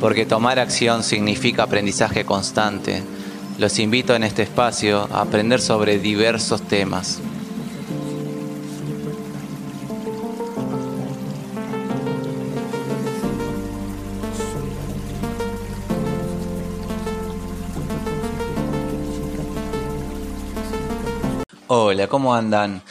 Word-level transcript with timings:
porque 0.00 0.26
tomar 0.26 0.58
acción 0.58 1.02
significa 1.02 1.64
aprendizaje 1.64 2.24
constante. 2.24 3.02
Los 3.58 3.78
invito 3.78 4.14
en 4.14 4.22
este 4.22 4.42
espacio 4.42 5.08
a 5.12 5.22
aprender 5.22 5.60
sobre 5.60 5.98
diversos 5.98 6.62
temas. 6.62 7.20
Hola, 21.66 22.06
¿cómo 22.06 22.34
andan? 22.34 22.82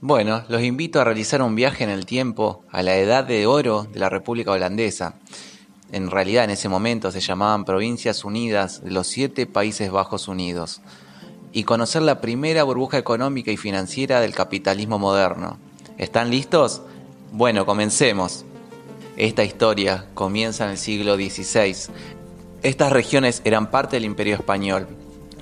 Bueno, 0.00 0.44
los 0.48 0.62
invito 0.62 1.00
a 1.00 1.04
realizar 1.04 1.40
un 1.40 1.54
viaje 1.54 1.84
en 1.84 1.90
el 1.90 2.04
tiempo 2.04 2.64
a 2.70 2.82
la 2.82 2.96
edad 2.96 3.24
de 3.24 3.46
oro 3.46 3.84
de 3.84 4.00
la 4.00 4.10
República 4.10 4.50
Holandesa 4.50 5.14
en 5.92 6.10
realidad 6.10 6.44
en 6.44 6.50
ese 6.50 6.68
momento 6.68 7.10
se 7.10 7.20
llamaban 7.20 7.64
Provincias 7.64 8.24
Unidas 8.24 8.82
de 8.82 8.90
los 8.90 9.06
siete 9.06 9.46
Países 9.46 9.90
Bajos 9.90 10.28
Unidos, 10.28 10.80
y 11.52 11.62
conocer 11.62 12.02
la 12.02 12.20
primera 12.20 12.64
burbuja 12.64 12.98
económica 12.98 13.52
y 13.52 13.56
financiera 13.56 14.20
del 14.20 14.34
capitalismo 14.34 14.98
moderno. 14.98 15.58
¿Están 15.98 16.30
listos? 16.30 16.82
Bueno, 17.30 17.64
comencemos. 17.64 18.44
Esta 19.16 19.44
historia 19.44 20.06
comienza 20.14 20.64
en 20.64 20.72
el 20.72 20.78
siglo 20.78 21.14
XVI. 21.14 21.92
Estas 22.62 22.92
regiones 22.92 23.40
eran 23.44 23.70
parte 23.70 23.94
del 23.94 24.04
imperio 24.04 24.34
español, 24.34 24.88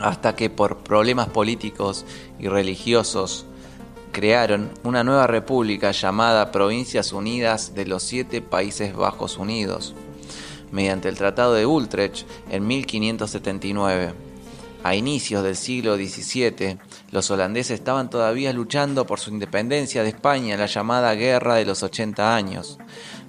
hasta 0.01 0.37
que 0.37 0.51
por 0.51 0.79
problemas 0.79 1.29
políticos 1.29 2.05
y 2.39 2.49
religiosos 2.49 3.47
crearon 4.13 4.71
una 4.83 5.05
nueva 5.05 5.27
república 5.27 5.93
llamada 5.93 6.53
Provincias 6.53 7.15
Unidas 7.15 7.75
de 7.75 7.87
los 7.87 8.03
Siete 8.03 8.43
Países 8.43 8.95
Bajos 8.95 9.39
Unidos 9.39 9.95
mediante 10.73 11.09
el 11.09 11.17
Tratado 11.17 11.55
de 11.55 11.67
Utrecht 11.67 12.27
en 12.51 12.67
1579. 12.67 14.15
A 14.85 14.97
inicios 14.97 15.45
del 15.45 15.55
siglo 15.55 15.95
XVII, 15.95 16.79
los 17.13 17.31
holandeses 17.31 17.79
estaban 17.79 18.11
todavía 18.11 18.53
luchando 18.53 19.07
por 19.07 19.21
su 19.21 19.31
independencia 19.31 20.03
de 20.03 20.09
España 20.09 20.55
en 20.55 20.61
la 20.61 20.67
llamada 20.67 21.15
Guerra 21.15 21.55
de 21.55 21.65
los 21.65 21.85
80 21.85 22.35
años. 22.35 22.79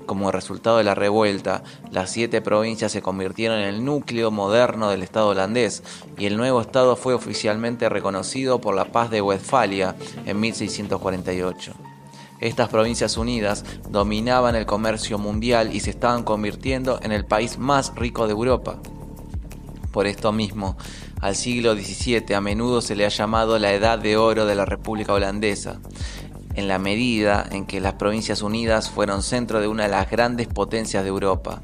Como 0.08 0.32
resultado 0.32 0.78
de 0.80 0.84
la 0.84 0.96
revuelta, 0.96 1.64
las 1.92 2.10
siete 2.10 2.42
provincias 2.42 2.92
se 2.92 3.04
convirtieron 3.04 3.60
en 3.60 3.68
el 3.68 3.86
núcleo 3.86 4.32
moderno 4.32 4.90
del 4.90 5.04
Estado 5.04 5.28
holandés 5.28 5.84
y 6.18 6.26
el 6.26 6.38
nuevo 6.38 6.60
Estado 6.60 6.96
fue 6.96 7.14
oficialmente 7.14 7.88
reconocido 7.88 8.60
por 8.60 8.74
la 8.74 8.86
Paz 8.86 9.12
de 9.12 9.22
Westfalia 9.22 9.96
en 10.26 10.40
1648. 10.40 11.93
Estas 12.40 12.70
provincias 12.70 13.18
unidas 13.18 13.64
dominaban 13.90 14.56
el 14.56 14.66
comercio 14.66 15.18
mundial 15.18 15.74
y 15.74 15.80
se 15.80 15.92
estaban 15.92 16.24
convirtiendo 16.24 17.00
en 17.02 17.12
el 17.12 17.26
país 17.26 17.58
más 17.58 17.94
rico 17.96 18.28
de 18.28 18.34
Europa. 18.34 18.80
Por 19.92 20.08
esto 20.08 20.32
mismo, 20.32 20.76
al 21.22 21.36
siglo 21.36 21.76
XVII 21.76 22.34
a 22.34 22.42
menudo 22.42 22.82
se 22.82 22.96
le 22.96 23.06
ha 23.06 23.10
llamado 23.10 23.58
la 23.60 23.74
Edad 23.74 24.00
de 24.00 24.18
Oro 24.18 24.46
de 24.46 24.56
la 24.56 24.66
República 24.66 25.14
Holandesa, 25.14 25.80
en 26.56 26.68
la 26.68 26.80
medida 26.80 27.48
en 27.52 27.66
que 27.66 27.80
las 27.80 27.94
Provincias 27.94 28.42
Unidas 28.42 28.90
fueron 28.90 29.24
centro 29.24 29.62
de 29.62 29.68
una 29.68 29.84
de 29.84 29.90
las 29.90 30.10
grandes 30.10 30.48
potencias 30.48 31.04
de 31.04 31.10
Europa. 31.10 31.62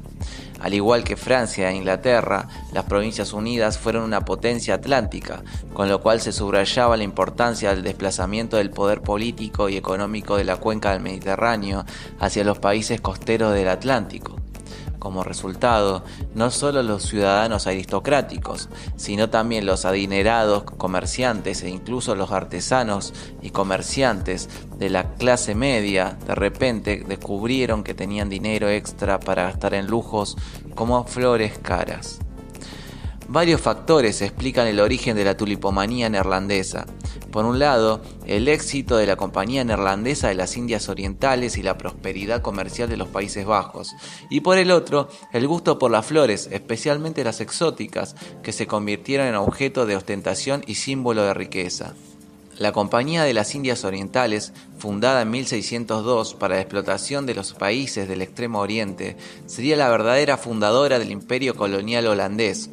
Al 0.60 0.74
igual 0.74 1.04
que 1.04 1.16
Francia 1.16 1.70
e 1.70 1.74
Inglaterra, 1.74 2.48
las 2.72 2.84
Provincias 2.84 3.32
Unidas 3.32 3.78
fueron 3.78 4.04
una 4.04 4.24
potencia 4.24 4.74
atlántica, 4.74 5.42
con 5.72 5.88
lo 5.88 6.00
cual 6.00 6.20
se 6.20 6.32
subrayaba 6.32 6.96
la 6.96 7.04
importancia 7.04 7.70
del 7.70 7.82
desplazamiento 7.82 8.56
del 8.56 8.70
poder 8.70 9.00
político 9.00 9.68
y 9.68 9.76
económico 9.76 10.36
de 10.36 10.44
la 10.44 10.56
cuenca 10.56 10.92
del 10.92 11.00
Mediterráneo 11.00 11.84
hacia 12.18 12.44
los 12.44 12.58
países 12.58 13.00
costeros 13.00 13.54
del 13.54 13.68
Atlántico. 13.68 14.39
Como 15.00 15.24
resultado, 15.24 16.04
no 16.34 16.50
solo 16.50 16.82
los 16.82 17.04
ciudadanos 17.04 17.66
aristocráticos, 17.66 18.68
sino 18.96 19.30
también 19.30 19.64
los 19.64 19.86
adinerados 19.86 20.62
comerciantes 20.62 21.62
e 21.62 21.70
incluso 21.70 22.14
los 22.14 22.30
artesanos 22.30 23.14
y 23.40 23.48
comerciantes 23.48 24.48
de 24.76 24.90
la 24.90 25.14
clase 25.14 25.54
media 25.54 26.18
de 26.26 26.34
repente 26.34 27.02
descubrieron 27.08 27.82
que 27.82 27.94
tenían 27.94 28.28
dinero 28.28 28.68
extra 28.68 29.18
para 29.18 29.44
gastar 29.44 29.72
en 29.72 29.86
lujos 29.86 30.36
como 30.74 31.04
flores 31.04 31.58
caras. 31.58 32.20
Varios 33.26 33.60
factores 33.60 34.20
explican 34.22 34.66
el 34.66 34.80
origen 34.80 35.16
de 35.16 35.24
la 35.24 35.36
tulipomanía 35.36 36.10
neerlandesa. 36.10 36.84
Por 37.30 37.44
un 37.44 37.60
lado, 37.60 38.00
el 38.26 38.48
éxito 38.48 38.96
de 38.96 39.06
la 39.06 39.16
Compañía 39.16 39.62
Neerlandesa 39.62 40.28
de 40.28 40.34
las 40.34 40.56
Indias 40.56 40.88
Orientales 40.88 41.56
y 41.56 41.62
la 41.62 41.78
prosperidad 41.78 42.42
comercial 42.42 42.88
de 42.88 42.96
los 42.96 43.08
Países 43.08 43.46
Bajos. 43.46 43.94
Y 44.30 44.40
por 44.40 44.58
el 44.58 44.72
otro, 44.72 45.08
el 45.32 45.46
gusto 45.46 45.78
por 45.78 45.92
las 45.92 46.06
flores, 46.06 46.48
especialmente 46.50 47.22
las 47.22 47.40
exóticas, 47.40 48.16
que 48.42 48.52
se 48.52 48.66
convirtieron 48.66 49.28
en 49.28 49.36
objeto 49.36 49.86
de 49.86 49.94
ostentación 49.96 50.64
y 50.66 50.74
símbolo 50.74 51.22
de 51.22 51.34
riqueza. 51.34 51.94
La 52.58 52.72
Compañía 52.72 53.22
de 53.22 53.32
las 53.32 53.54
Indias 53.54 53.84
Orientales, 53.84 54.52
fundada 54.76 55.22
en 55.22 55.30
1602 55.30 56.34
para 56.34 56.56
la 56.56 56.60
explotación 56.60 57.24
de 57.24 57.34
los 57.34 57.54
países 57.54 58.06
del 58.06 58.20
Extremo 58.20 58.58
Oriente, 58.58 59.16
sería 59.46 59.78
la 59.78 59.88
verdadera 59.88 60.36
fundadora 60.36 60.98
del 60.98 61.10
imperio 61.10 61.54
colonial 61.54 62.06
holandés. 62.06 62.68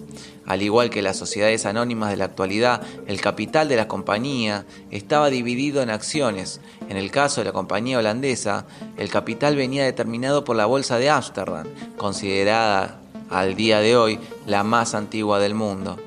Al 0.47 0.61
igual 0.61 0.89
que 0.89 1.01
las 1.01 1.17
sociedades 1.17 1.65
anónimas 1.65 2.09
de 2.09 2.17
la 2.17 2.25
actualidad, 2.25 2.81
el 3.05 3.21
capital 3.21 3.67
de 3.67 3.75
la 3.75 3.87
compañía 3.87 4.65
estaba 4.89 5.29
dividido 5.29 5.81
en 5.81 5.89
acciones. 5.89 6.61
En 6.89 6.97
el 6.97 7.11
caso 7.11 7.41
de 7.41 7.45
la 7.45 7.53
compañía 7.53 7.99
holandesa, 7.99 8.65
el 8.97 9.09
capital 9.09 9.55
venía 9.55 9.83
determinado 9.83 10.43
por 10.45 10.55
la 10.55 10.65
Bolsa 10.65 10.97
de 10.97 11.09
Ámsterdam, 11.09 11.67
considerada 11.97 13.01
al 13.29 13.55
día 13.55 13.81
de 13.81 13.97
hoy 13.97 14.19
la 14.45 14.63
más 14.63 14.95
antigua 14.95 15.39
del 15.39 15.53
mundo 15.53 15.97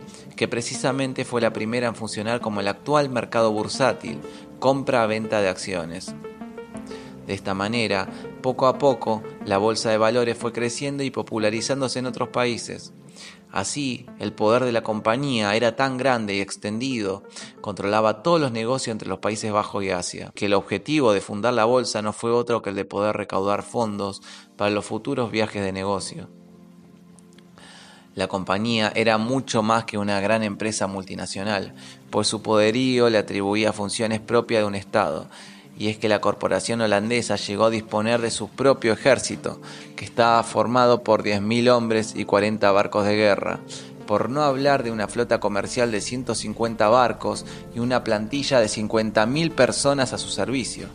que 0.41 0.49
precisamente 0.49 1.27
fue 1.27 1.43
la 1.43 1.53
primera 1.53 1.89
en 1.89 1.95
funcionar 1.95 2.41
como 2.41 2.61
el 2.61 2.69
actual 2.69 3.11
mercado 3.11 3.53
bursátil, 3.53 4.23
compra-venta 4.59 5.43
de 5.43 5.51
acciones. 5.51 6.15
De 7.27 7.35
esta 7.35 7.53
manera, 7.53 8.09
poco 8.41 8.67
a 8.67 8.79
poco, 8.79 9.23
la 9.45 9.59
bolsa 9.59 9.91
de 9.91 9.99
valores 9.99 10.39
fue 10.39 10.55
creciendo 10.55 11.03
y 11.03 11.11
popularizándose 11.11 11.99
en 11.99 12.07
otros 12.07 12.31
países. 12.31 12.95
Así, 13.53 14.07
el 14.21 14.33
poder 14.33 14.65
de 14.65 14.73
la 14.73 14.83
compañía 14.83 15.55
era 15.57 15.75
tan 15.75 15.97
grande 15.97 16.35
y 16.35 16.41
extendido, 16.41 17.25
controlaba 17.61 18.23
todos 18.23 18.41
los 18.41 18.53
negocios 18.53 18.93
entre 18.93 19.09
los 19.09 19.19
Países 19.19 19.51
Bajos 19.51 19.83
y 19.83 19.91
Asia, 19.91 20.31
que 20.35 20.47
el 20.47 20.55
objetivo 20.55 21.13
de 21.13 21.21
fundar 21.21 21.55
la 21.55 21.65
bolsa 21.65 22.01
no 22.01 22.13
fue 22.13 22.31
otro 22.31 22.63
que 22.63 22.71
el 22.71 22.77
de 22.77 22.85
poder 22.85 23.17
recaudar 23.17 23.63
fondos 23.65 24.23
para 24.57 24.71
los 24.71 24.85
futuros 24.85 25.33
viajes 25.33 25.65
de 25.65 25.73
negocio. 25.73 26.29
La 28.15 28.29
compañía 28.29 28.93
era 28.95 29.19
mucho 29.19 29.63
más 29.63 29.85
que 29.85 29.99
una 29.99 30.21
gran 30.21 30.43
empresa 30.43 30.87
multinacional, 30.87 31.75
pues 32.11 32.29
su 32.29 32.43
poderío 32.43 33.09
le 33.09 33.19
atribuía 33.19 33.73
funciones 33.73 34.21
propias 34.21 34.63
de 34.63 34.67
un 34.67 34.75
Estado, 34.75 35.29
y 35.81 35.89
es 35.89 35.97
que 35.97 36.11
la 36.11 36.21
corporación 36.21 36.83
holandesa 36.83 37.37
llegó 37.37 37.65
a 37.65 37.71
disponer 37.71 38.21
de 38.21 38.31
su 38.31 38.51
propio 38.51 38.93
ejército, 38.93 39.63
que 39.97 40.05
estaba 40.05 40.43
formado 40.43 41.03
por 41.03 41.23
10.000 41.23 41.71
hombres 41.71 42.13
y 42.15 42.27
40 42.27 42.71
barcos 42.71 43.07
de 43.07 43.17
guerra, 43.17 43.61
por 44.07 44.29
no 44.29 44.43
hablar 44.43 44.83
de 44.83 44.91
una 44.91 45.09
flota 45.09 45.41
comercial 45.41 45.91
de 45.91 46.03
150 46.03 46.87
barcos 46.91 47.47
y 47.75 47.79
una 47.79 48.05
plantilla 48.05 48.61
de 48.61 48.67
50.000 48.67 49.53
personas 49.53 50.13
a 50.13 50.19
su 50.19 50.29
servicio. 50.29 50.87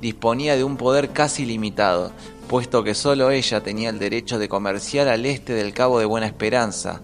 Disponía 0.00 0.54
de 0.54 0.62
un 0.62 0.76
poder 0.76 1.10
casi 1.10 1.44
limitado, 1.44 2.12
puesto 2.46 2.84
que 2.84 2.94
solo 2.94 3.32
ella 3.32 3.64
tenía 3.64 3.90
el 3.90 3.98
derecho 3.98 4.38
de 4.38 4.48
comerciar 4.48 5.08
al 5.08 5.26
este 5.26 5.52
del 5.52 5.74
Cabo 5.74 5.98
de 5.98 6.04
Buena 6.04 6.26
Esperanza, 6.28 7.00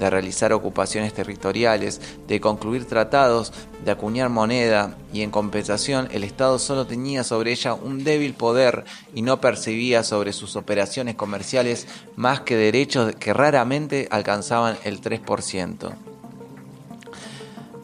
de 0.00 0.10
realizar 0.10 0.52
ocupaciones 0.52 1.12
territoriales, 1.12 2.00
de 2.26 2.40
concluir 2.40 2.86
tratados, 2.86 3.52
de 3.84 3.90
acuñar 3.92 4.30
moneda, 4.30 4.96
y 5.12 5.22
en 5.22 5.30
compensación 5.30 6.08
el 6.10 6.24
Estado 6.24 6.58
solo 6.58 6.86
tenía 6.86 7.22
sobre 7.22 7.52
ella 7.52 7.74
un 7.74 8.02
débil 8.02 8.34
poder 8.34 8.84
y 9.14 9.22
no 9.22 9.40
percibía 9.40 10.02
sobre 10.02 10.32
sus 10.32 10.56
operaciones 10.56 11.14
comerciales 11.14 11.86
más 12.16 12.40
que 12.40 12.56
derechos 12.56 13.14
que 13.16 13.34
raramente 13.34 14.08
alcanzaban 14.10 14.76
el 14.84 15.00
3%. 15.00 15.92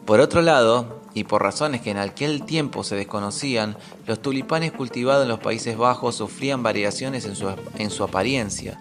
Por 0.05 0.19
otro 0.19 0.41
lado, 0.41 1.01
y 1.13 1.23
por 1.23 1.41
razones 1.41 1.81
que 1.81 1.91
en 1.91 1.97
aquel 1.97 2.43
tiempo 2.45 2.83
se 2.83 2.95
desconocían, 2.95 3.75
los 4.05 4.21
tulipanes 4.21 4.71
cultivados 4.71 5.23
en 5.23 5.29
los 5.29 5.39
Países 5.39 5.77
Bajos 5.77 6.15
sufrían 6.15 6.63
variaciones 6.63 7.25
en 7.25 7.35
su, 7.35 7.53
en 7.77 7.89
su 7.89 8.03
apariencia, 8.03 8.79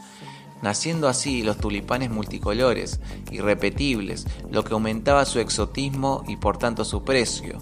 naciendo 0.63 1.09
así 1.09 1.43
los 1.43 1.59
tulipanes 1.59 2.11
multicolores, 2.11 3.01
irrepetibles, 3.31 4.27
lo 4.51 4.65
que 4.65 4.75
aumentaba 4.75 5.25
su 5.25 5.39
exotismo 5.39 6.25
y 6.27 6.37
por 6.37 6.59
tanto 6.59 6.85
su 6.85 7.05
precio. 7.05 7.59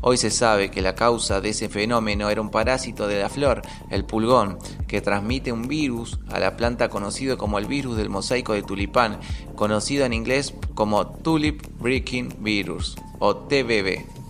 Hoy 0.00 0.16
se 0.16 0.30
sabe 0.30 0.70
que 0.70 0.82
la 0.82 0.94
causa 0.94 1.40
de 1.40 1.50
ese 1.50 1.68
fenómeno 1.68 2.30
era 2.30 2.40
un 2.40 2.50
parásito 2.50 3.06
de 3.06 3.20
la 3.20 3.28
flor, 3.28 3.62
el 3.90 4.04
pulgón, 4.04 4.58
que 4.86 5.00
transmite 5.00 5.52
un 5.52 5.68
virus 5.68 6.18
a 6.28 6.38
la 6.38 6.56
planta 6.56 6.88
conocido 6.88 7.36
como 7.36 7.58
el 7.58 7.66
virus 7.66 7.96
del 7.96 8.08
mosaico 8.08 8.52
de 8.52 8.62
tulipán, 8.62 9.20
conocido 9.54 10.04
en 10.04 10.12
inglés 10.12 10.54
como 10.74 11.06
Tulip 11.06 11.62
Breaking 11.78 12.36
Virus 12.40 12.96
o 13.18 13.36
TBV. 13.36 14.25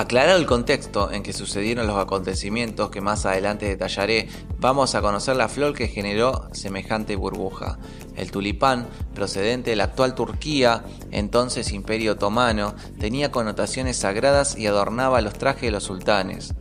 Aclarado 0.00 0.38
el 0.38 0.46
contexto 0.46 1.12
en 1.12 1.22
que 1.22 1.34
sucedieron 1.34 1.86
los 1.86 1.98
acontecimientos 1.98 2.88
que 2.88 3.02
más 3.02 3.26
adelante 3.26 3.66
detallaré, 3.66 4.30
vamos 4.58 4.94
a 4.94 5.02
conocer 5.02 5.36
la 5.36 5.50
flor 5.50 5.74
que 5.74 5.88
generó 5.88 6.48
semejante 6.52 7.16
burbuja. 7.16 7.78
El 8.16 8.30
tulipán, 8.30 8.88
procedente 9.14 9.68
de 9.68 9.76
la 9.76 9.84
actual 9.84 10.14
Turquía, 10.14 10.84
entonces 11.10 11.70
Imperio 11.72 12.12
Otomano, 12.12 12.74
tenía 12.98 13.30
connotaciones 13.30 13.98
sagradas 13.98 14.56
y 14.56 14.66
adornaba 14.66 15.20
los 15.20 15.34
trajes 15.34 15.64
de 15.64 15.72
los 15.72 15.84
sultanes. 15.84 16.54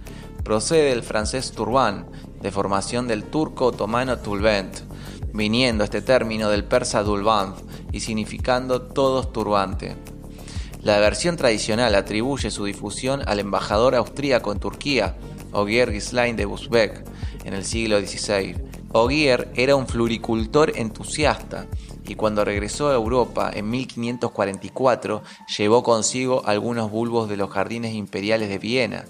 Procede 0.44 0.89
del 0.89 1.03
francés 1.03 1.53
turban, 1.53 2.07
de 2.42 2.51
formación 2.51 3.07
del 3.07 3.24
turco 3.24 3.68
otomano 3.68 4.19
tulbent, 4.19 4.80
viniendo 5.33 5.85
este 5.85 6.01
término 6.01 6.50
del 6.50 6.65
persa 6.65 7.03
dulband 7.03 7.56
y 7.94 8.01
significando 8.01 8.81
todos 8.81 9.31
turbante. 9.31 9.95
La 10.81 10.97
versión 10.99 11.35
tradicional 11.35 11.93
atribuye 11.93 12.51
su 12.51 12.63
difusión 12.63 13.21
al 13.27 13.39
embajador 13.39 13.95
austríaco 13.95 14.53
en 14.53 14.59
Turquía, 14.59 15.17
Ogier 15.51 15.91
Gislain 15.91 16.37
de 16.37 16.45
Busbek, 16.45 17.03
en 17.43 17.53
el 17.53 17.65
siglo 17.65 17.99
XVI. 17.99 18.55
Ogier 18.93 19.51
era 19.55 19.75
un 19.75 19.87
floricultor 19.87 20.71
entusiasta 20.75 21.67
y 22.07 22.15
cuando 22.15 22.45
regresó 22.45 22.89
a 22.89 22.95
Europa 22.95 23.51
en 23.53 23.69
1544 23.69 25.21
llevó 25.57 25.83
consigo 25.83 26.43
algunos 26.45 26.89
bulbos 26.89 27.27
de 27.27 27.35
los 27.35 27.49
jardines 27.49 27.93
imperiales 27.93 28.47
de 28.47 28.57
Viena. 28.57 29.05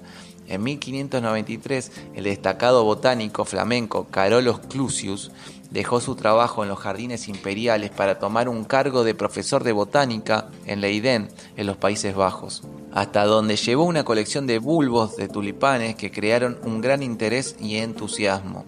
En 0.48 0.64
1593, 0.64 1.92
el 2.16 2.24
destacado 2.24 2.84
botánico 2.84 3.46
flamenco 3.46 4.08
Carolus 4.10 4.60
Clusius 4.60 5.32
dejó 5.72 6.00
su 6.02 6.16
trabajo 6.16 6.64
en 6.64 6.70
los 6.70 6.80
jardines 6.80 7.28
imperiales 7.28 7.92
para 7.92 8.20
tomar 8.20 8.50
un 8.50 8.66
cargo 8.66 9.04
de 9.04 9.16
profesor 9.16 9.64
de 9.64 9.72
botánica 9.72 10.50
en 10.66 10.82
Leiden, 10.82 11.30
en 11.58 11.68
los 11.68 11.78
Países 11.78 12.16
Bajos, 12.16 12.64
hasta 12.92 13.26
donde 13.26 13.56
llevó 13.56 13.84
una 13.84 14.04
colección 14.04 14.48
de 14.48 14.60
bulbos 14.60 15.16
de 15.16 15.28
tulipanes 15.28 15.96
que 15.96 16.12
crearon 16.12 16.58
un 16.64 16.82
gran 16.82 17.04
interés 17.04 17.56
y 17.60 17.78
entusiasmo. 17.78 18.66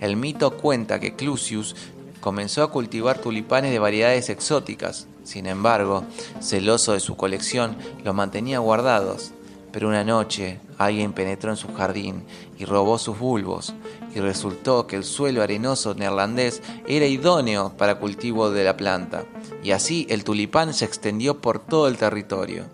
El 0.00 0.16
mito 0.16 0.56
cuenta 0.56 1.00
que 1.00 1.14
Clusius 1.14 1.74
comenzó 2.20 2.62
a 2.62 2.70
cultivar 2.70 3.18
tulipanes 3.18 3.72
de 3.72 3.78
variedades 3.78 4.30
exóticas, 4.30 5.06
sin 5.24 5.46
embargo, 5.46 6.04
celoso 6.40 6.94
de 6.94 7.00
su 7.00 7.16
colección, 7.16 7.76
los 8.02 8.14
mantenía 8.14 8.60
guardados. 8.60 9.32
Pero 9.72 9.88
una 9.88 10.02
noche 10.02 10.60
alguien 10.78 11.12
penetró 11.12 11.50
en 11.50 11.58
su 11.58 11.72
jardín 11.74 12.24
y 12.58 12.64
robó 12.64 12.96
sus 12.96 13.18
bulbos, 13.18 13.74
y 14.14 14.20
resultó 14.20 14.86
que 14.86 14.96
el 14.96 15.04
suelo 15.04 15.42
arenoso 15.42 15.94
neerlandés 15.94 16.62
era 16.86 17.06
idóneo 17.06 17.76
para 17.76 17.98
cultivo 17.98 18.50
de 18.50 18.64
la 18.64 18.76
planta, 18.76 19.24
y 19.62 19.72
así 19.72 20.06
el 20.10 20.24
tulipán 20.24 20.74
se 20.74 20.84
extendió 20.84 21.40
por 21.40 21.58
todo 21.58 21.88
el 21.88 21.96
territorio. 21.96 22.66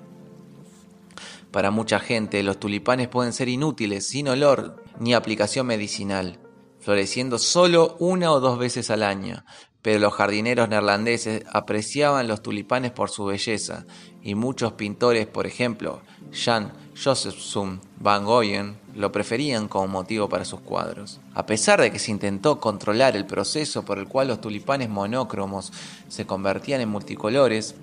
Para 1.51 1.71
mucha 1.71 2.01
gente 2.01 2.43
los 2.43 2.59
tulipanes 2.59 3.09
pueden 3.09 3.33
ser 3.33 3.49
inútiles, 3.49 4.09
sin 4.09 4.29
olor 4.29 4.83
ni 4.99 5.15
aplicación 5.15 5.67
medicinal, 5.67 6.41
floreciendo 6.81 7.39
solo 7.39 7.97
una 8.01 8.33
o 8.33 8.41
dos 8.41 8.59
veces 8.59 8.91
al 8.91 9.03
año, 9.03 9.45
pero 9.85 9.99
los 9.99 10.15
jardineros 10.15 10.71
neerlandeses 10.71 11.45
apreciaban 11.53 12.27
los 12.27 12.43
tulipanes 12.43 12.91
por 12.91 13.11
su 13.11 13.27
belleza, 13.27 13.85
y 14.23 14.35
muchos 14.35 14.73
pintores, 14.73 15.27
por 15.27 15.47
ejemplo, 15.47 16.01
Jan 16.33 16.73
Josephson 16.97 17.83
van 18.01 18.25
Goyen, 18.25 18.79
lo 18.95 19.13
preferían 19.13 19.69
como 19.69 19.87
motivo 19.89 20.27
para 20.27 20.47
sus 20.47 20.61
cuadros. 20.61 21.21
A 21.35 21.45
pesar 21.45 21.83
de 21.83 21.93
que 21.93 21.99
se 21.99 22.13
intentó 22.13 22.61
controlar 22.61 23.15
el 23.15 23.27
proceso 23.27 23.85
por 23.85 23.99
el 23.99 24.09
cual 24.09 24.29
los 24.29 24.41
tulipanes 24.41 24.89
monócromos 24.89 25.71
se 26.09 26.25
convertían 26.25 26.81
en 26.81 26.89
multicolores, 26.89 27.75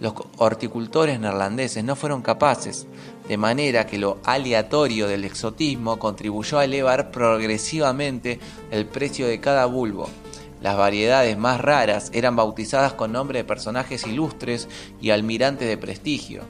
los 0.00 0.14
horticultores 0.38 1.20
neerlandeses 1.20 1.84
no 1.84 1.94
fueron 1.94 2.20
capaces, 2.20 2.88
de 3.28 3.36
manera 3.36 3.86
que 3.86 3.98
lo 3.98 4.18
aleatorio 4.24 5.06
del 5.06 5.24
exotismo 5.24 6.00
contribuyó 6.00 6.58
a 6.58 6.64
elevar 6.64 7.12
progresivamente 7.12 8.40
el 8.72 8.86
precio 8.86 9.28
de 9.28 9.38
cada 9.38 9.66
bulbo. 9.66 10.10
Las 10.60 10.76
variedades 10.76 11.38
más 11.38 11.60
raras 11.60 12.10
eran 12.12 12.36
bautizadas 12.36 12.92
con 12.94 13.12
nombre 13.12 13.38
de 13.38 13.44
personajes 13.44 14.06
ilustres 14.06 14.68
y 15.00 15.10
almirantes 15.10 15.68
de 15.68 15.76
prestigio. 15.76 16.42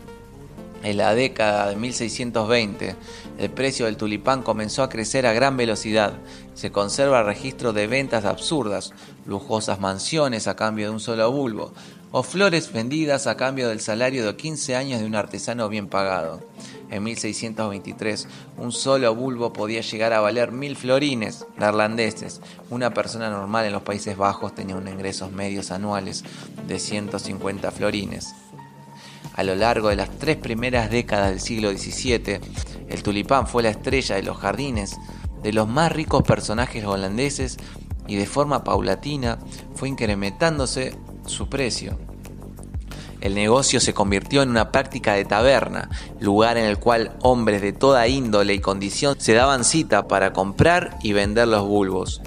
En 0.82 0.96
la 0.96 1.14
década 1.14 1.68
de 1.68 1.76
1620, 1.76 2.94
el 3.38 3.50
precio 3.50 3.86
del 3.86 3.96
tulipán 3.96 4.42
comenzó 4.42 4.84
a 4.84 4.88
crecer 4.88 5.26
a 5.26 5.32
gran 5.32 5.56
velocidad. 5.56 6.14
Se 6.54 6.70
conserva 6.70 7.24
registro 7.24 7.72
de 7.72 7.88
ventas 7.88 8.24
absurdas, 8.24 8.92
lujosas 9.26 9.80
mansiones 9.80 10.46
a 10.46 10.54
cambio 10.54 10.86
de 10.86 10.92
un 10.92 11.00
solo 11.00 11.30
bulbo, 11.32 11.72
o 12.12 12.22
flores 12.22 12.72
vendidas 12.72 13.26
a 13.26 13.36
cambio 13.36 13.68
del 13.68 13.80
salario 13.80 14.24
de 14.24 14.36
15 14.36 14.76
años 14.76 15.00
de 15.00 15.06
un 15.06 15.16
artesano 15.16 15.68
bien 15.68 15.88
pagado. 15.88 16.40
En 16.90 17.02
1623, 17.02 18.28
un 18.56 18.72
solo 18.72 19.14
bulbo 19.14 19.52
podía 19.52 19.82
llegar 19.82 20.12
a 20.12 20.20
valer 20.20 20.52
mil 20.52 20.76
florines 20.76 21.46
neerlandeses. 21.58 22.40
Una 22.70 22.94
persona 22.94 23.28
normal 23.30 23.66
en 23.66 23.72
los 23.72 23.82
Países 23.82 24.16
Bajos 24.16 24.54
tenía 24.54 24.76
unos 24.76 24.92
ingresos 24.92 25.30
medios 25.30 25.70
anuales 25.70 26.24
de 26.66 26.78
150 26.78 27.70
florines. 27.70 28.34
A 29.34 29.44
lo 29.44 29.54
largo 29.54 29.88
de 29.88 29.96
las 29.96 30.10
tres 30.18 30.36
primeras 30.36 30.90
décadas 30.90 31.30
del 31.30 31.40
siglo 31.40 31.70
XVII, 31.70 32.40
el 32.88 33.02
tulipán 33.02 33.46
fue 33.46 33.62
la 33.62 33.70
estrella 33.70 34.16
de 34.16 34.22
los 34.22 34.38
jardines 34.38 34.96
de 35.42 35.52
los 35.52 35.68
más 35.68 35.92
ricos 35.92 36.22
personajes 36.22 36.84
holandeses 36.84 37.58
y 38.06 38.16
de 38.16 38.26
forma 38.26 38.64
paulatina 38.64 39.38
fue 39.74 39.88
incrementándose 39.88 40.94
su 41.26 41.48
precio. 41.48 41.98
El 43.20 43.34
negocio 43.34 43.80
se 43.80 43.94
convirtió 43.94 44.42
en 44.42 44.50
una 44.50 44.70
práctica 44.70 45.14
de 45.14 45.24
taberna, 45.24 45.90
lugar 46.20 46.56
en 46.56 46.64
el 46.64 46.78
cual 46.78 47.16
hombres 47.20 47.60
de 47.62 47.72
toda 47.72 48.06
índole 48.06 48.54
y 48.54 48.60
condición 48.60 49.16
se 49.18 49.34
daban 49.34 49.64
cita 49.64 50.06
para 50.06 50.32
comprar 50.32 50.98
y 51.02 51.12
vender 51.12 51.48
los 51.48 51.66
bulbos. 51.66 52.22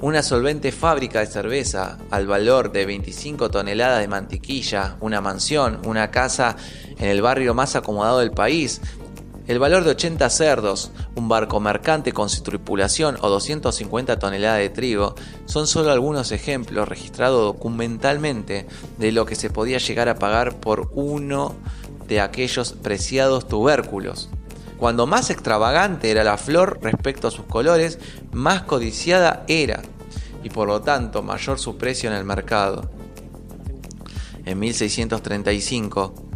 Una 0.00 0.22
solvente 0.22 0.72
fábrica 0.72 1.20
de 1.20 1.26
cerveza 1.26 1.98
al 2.10 2.26
valor 2.26 2.72
de 2.72 2.86
25 2.86 3.50
toneladas 3.50 4.00
de 4.00 4.08
mantequilla, 4.08 4.96
una 5.00 5.20
mansión, 5.20 5.78
una 5.84 6.10
casa 6.10 6.56
en 6.98 7.06
el 7.06 7.20
barrio 7.20 7.54
más 7.54 7.76
acomodado 7.76 8.20
del 8.20 8.30
país, 8.32 8.80
el 9.50 9.58
valor 9.58 9.82
de 9.82 9.90
80 9.90 10.30
cerdos, 10.30 10.92
un 11.16 11.28
barco 11.28 11.58
mercante 11.58 12.12
con 12.12 12.28
su 12.28 12.44
tripulación 12.44 13.18
o 13.20 13.28
250 13.28 14.16
toneladas 14.16 14.60
de 14.60 14.70
trigo 14.70 15.16
son 15.46 15.66
solo 15.66 15.90
algunos 15.90 16.30
ejemplos 16.30 16.88
registrados 16.88 17.42
documentalmente 17.42 18.68
de 18.98 19.10
lo 19.10 19.26
que 19.26 19.34
se 19.34 19.50
podía 19.50 19.78
llegar 19.78 20.08
a 20.08 20.20
pagar 20.20 20.60
por 20.60 20.92
uno 20.94 21.56
de 22.06 22.20
aquellos 22.20 22.74
preciados 22.74 23.48
tubérculos. 23.48 24.30
Cuando 24.78 25.08
más 25.08 25.30
extravagante 25.30 26.12
era 26.12 26.22
la 26.22 26.36
flor 26.36 26.78
respecto 26.80 27.26
a 27.26 27.32
sus 27.32 27.46
colores, 27.46 27.98
más 28.30 28.62
codiciada 28.62 29.42
era 29.48 29.82
y 30.44 30.50
por 30.50 30.68
lo 30.68 30.80
tanto 30.82 31.24
mayor 31.24 31.58
su 31.58 31.76
precio 31.76 32.08
en 32.08 32.14
el 32.14 32.24
mercado. 32.24 32.88
En 34.44 34.60
1635 34.60 36.29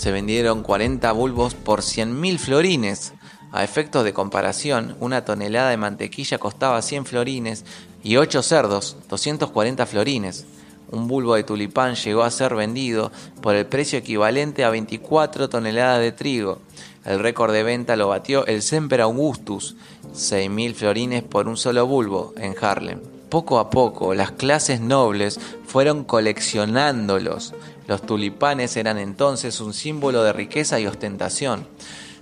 se 0.00 0.12
vendieron 0.12 0.62
40 0.62 1.12
bulbos 1.12 1.54
por 1.54 1.82
100.000 1.82 2.38
florines. 2.38 3.12
A 3.52 3.64
efectos 3.64 4.02
de 4.02 4.14
comparación, 4.14 4.96
una 4.98 5.26
tonelada 5.26 5.68
de 5.68 5.76
mantequilla 5.76 6.38
costaba 6.38 6.80
100 6.80 7.04
florines 7.04 7.66
y 8.02 8.16
8 8.16 8.40
cerdos, 8.40 8.96
240 9.10 9.84
florines. 9.84 10.46
Un 10.90 11.06
bulbo 11.06 11.34
de 11.34 11.42
tulipán 11.42 11.96
llegó 11.96 12.22
a 12.22 12.30
ser 12.30 12.54
vendido 12.54 13.12
por 13.42 13.54
el 13.54 13.66
precio 13.66 13.98
equivalente 13.98 14.64
a 14.64 14.70
24 14.70 15.50
toneladas 15.50 16.00
de 16.00 16.12
trigo. 16.12 16.60
El 17.04 17.18
récord 17.18 17.52
de 17.52 17.62
venta 17.62 17.94
lo 17.94 18.08
batió 18.08 18.46
el 18.46 18.62
Semper 18.62 19.02
Augustus, 19.02 19.76
6.000 20.14 20.72
florines 20.72 21.22
por 21.24 21.46
un 21.46 21.58
solo 21.58 21.86
bulbo, 21.86 22.32
en 22.38 22.54
Harlem. 22.58 23.00
Poco 23.28 23.58
a 23.58 23.68
poco, 23.68 24.14
las 24.14 24.32
clases 24.32 24.80
nobles 24.80 25.38
fueron 25.66 26.04
coleccionándolos. 26.04 27.52
Los 27.90 28.02
tulipanes 28.02 28.76
eran 28.76 28.98
entonces 28.98 29.60
un 29.60 29.74
símbolo 29.74 30.22
de 30.22 30.32
riqueza 30.32 30.78
y 30.78 30.86
ostentación. 30.86 31.66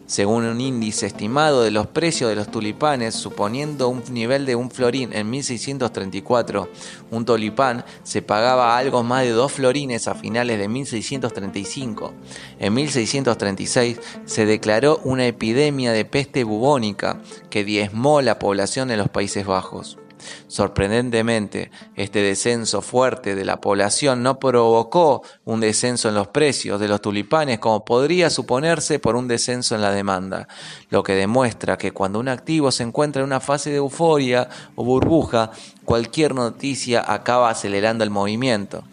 Según 0.06 0.46
un 0.46 0.62
índice 0.62 1.04
estimado 1.04 1.60
de 1.60 1.70
los 1.70 1.86
precios 1.86 2.30
de 2.30 2.36
los 2.36 2.50
tulipanes, 2.50 3.14
suponiendo 3.14 3.90
un 3.90 4.02
nivel 4.10 4.46
de 4.46 4.56
un 4.56 4.70
florín 4.70 5.12
en 5.12 5.28
1634, 5.28 6.70
un 7.10 7.26
tulipán 7.26 7.84
se 8.02 8.22
pagaba 8.22 8.78
algo 8.78 9.02
más 9.02 9.24
de 9.24 9.32
dos 9.32 9.52
florines 9.52 10.08
a 10.08 10.14
finales 10.14 10.58
de 10.58 10.68
1635. 10.68 12.14
En 12.60 12.72
1636 12.72 14.00
se 14.24 14.46
declaró 14.46 15.02
una 15.04 15.26
epidemia 15.26 15.92
de 15.92 16.06
peste 16.06 16.44
bubónica 16.44 17.20
que 17.50 17.62
diezmó 17.62 18.22
la 18.22 18.38
población 18.38 18.88
de 18.88 18.96
los 18.96 19.10
Países 19.10 19.44
Bajos. 19.44 19.98
Sorprendentemente, 20.46 21.70
este 21.94 22.22
descenso 22.22 22.82
fuerte 22.82 23.34
de 23.34 23.44
la 23.44 23.60
población 23.60 24.22
no 24.22 24.38
provocó 24.38 25.22
un 25.44 25.60
descenso 25.60 26.08
en 26.08 26.14
los 26.14 26.28
precios 26.28 26.80
de 26.80 26.88
los 26.88 27.00
tulipanes 27.00 27.58
como 27.58 27.84
podría 27.84 28.30
suponerse 28.30 28.98
por 28.98 29.16
un 29.16 29.28
descenso 29.28 29.74
en 29.74 29.82
la 29.82 29.90
demanda, 29.90 30.48
lo 30.90 31.02
que 31.02 31.14
demuestra 31.14 31.78
que 31.78 31.92
cuando 31.92 32.18
un 32.18 32.28
activo 32.28 32.70
se 32.70 32.82
encuentra 32.82 33.20
en 33.20 33.26
una 33.26 33.40
fase 33.40 33.70
de 33.70 33.76
euforia 33.76 34.48
o 34.74 34.84
burbuja, 34.84 35.50
cualquier 35.84 36.34
noticia 36.34 37.04
acaba 37.06 37.50
acelerando 37.50 38.04
el 38.04 38.10
movimiento. 38.10 38.84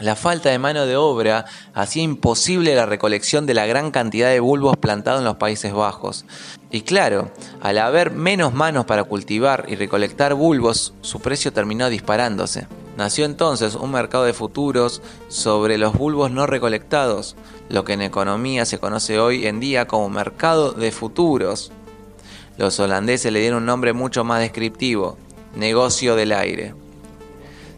La 0.00 0.14
falta 0.14 0.50
de 0.50 0.60
mano 0.60 0.86
de 0.86 0.96
obra 0.96 1.46
hacía 1.74 2.04
imposible 2.04 2.76
la 2.76 2.86
recolección 2.86 3.46
de 3.46 3.54
la 3.54 3.66
gran 3.66 3.90
cantidad 3.90 4.30
de 4.30 4.38
bulbos 4.38 4.76
plantados 4.76 5.18
en 5.18 5.24
los 5.24 5.38
Países 5.38 5.72
Bajos. 5.72 6.24
Y 6.70 6.82
claro, 6.82 7.32
al 7.60 7.78
haber 7.78 8.12
menos 8.12 8.54
manos 8.54 8.84
para 8.84 9.02
cultivar 9.02 9.64
y 9.66 9.74
recolectar 9.74 10.34
bulbos, 10.34 10.94
su 11.00 11.18
precio 11.18 11.52
terminó 11.52 11.90
disparándose. 11.90 12.68
Nació 12.96 13.24
entonces 13.24 13.74
un 13.74 13.90
mercado 13.90 14.22
de 14.22 14.34
futuros 14.34 15.02
sobre 15.26 15.78
los 15.78 15.94
bulbos 15.94 16.30
no 16.30 16.46
recolectados, 16.46 17.34
lo 17.68 17.82
que 17.82 17.94
en 17.94 18.02
economía 18.02 18.66
se 18.66 18.78
conoce 18.78 19.18
hoy 19.18 19.48
en 19.48 19.58
día 19.58 19.88
como 19.88 20.08
mercado 20.10 20.70
de 20.70 20.92
futuros. 20.92 21.72
Los 22.56 22.78
holandeses 22.78 23.32
le 23.32 23.40
dieron 23.40 23.58
un 23.58 23.66
nombre 23.66 23.92
mucho 23.94 24.22
más 24.22 24.38
descriptivo, 24.40 25.18
negocio 25.56 26.14
del 26.14 26.30
aire 26.30 26.74